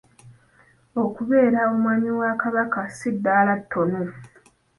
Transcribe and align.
Okubeera 1.03 1.59
Omwami 1.71 2.09
wa 2.19 2.31
Kabaka 2.41 2.81
si 2.97 3.09
ddaala 3.15 3.53
ttono. 3.61 4.01